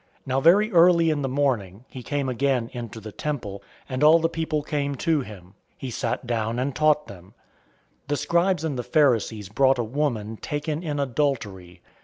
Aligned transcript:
008:002 0.21 0.21
Now 0.25 0.39
very 0.41 0.71
early 0.71 1.09
in 1.11 1.21
the 1.21 1.29
morning, 1.29 1.85
he 1.91 2.01
came 2.01 2.27
again 2.27 2.71
into 2.73 2.99
the 2.99 3.11
temple, 3.11 3.61
and 3.87 4.03
all 4.03 4.17
the 4.17 4.27
people 4.29 4.63
came 4.63 4.95
to 4.95 5.21
him. 5.21 5.53
He 5.77 5.91
sat 5.91 6.25
down, 6.25 6.57
and 6.57 6.75
taught 6.75 7.05
them. 7.05 7.35
008:003 8.05 8.07
The 8.07 8.17
scribes 8.17 8.63
and 8.63 8.79
the 8.79 8.81
Pharisees 8.81 9.49
brought 9.49 9.77
a 9.77 9.83
woman 9.83 10.37
taken 10.37 10.81
in 10.81 10.99
adultery. 10.99 11.81